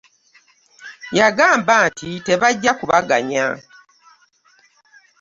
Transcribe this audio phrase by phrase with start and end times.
[1.17, 3.45] Yagamba nti tebajja kubagamya.